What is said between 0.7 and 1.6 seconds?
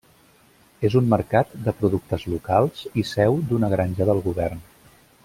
És un mercat